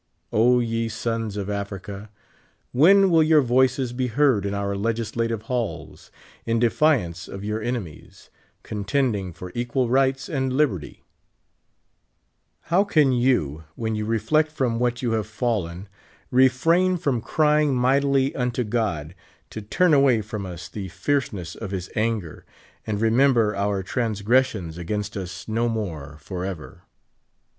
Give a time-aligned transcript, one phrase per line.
[0.33, 2.09] O ye sons of Africa,
[2.71, 6.09] when will your voices be heard in our legislative halls,
[6.43, 8.31] in defi ance of your enemies,
[8.63, 11.03] contending for equal rights and liberty?
[12.61, 15.87] How can you, when you reflect from what you have fallen,
[16.31, 19.09] refrain from crying mightily unto God,
[19.51, 22.41] to 69 turn awaj' from us the fierceness of his anjrer,
[22.87, 26.85] aiul reincm her our transgres ions at^ainst us no more forever.